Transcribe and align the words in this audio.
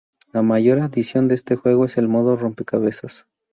La 0.33 0.41
mayor 0.41 0.79
adición 0.79 1.27
de 1.27 1.35
este 1.35 1.55
juego 1.55 1.85
es 1.85 1.97
el 1.99 2.07
Modo 2.07 2.35
Rompecabezas. 2.35 3.27